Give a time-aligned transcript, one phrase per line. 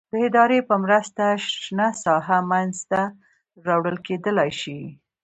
[0.13, 1.23] د ادارې په مرسته
[1.63, 3.01] شنه ساحه منځته
[3.67, 4.79] راوړل کېدلای شي.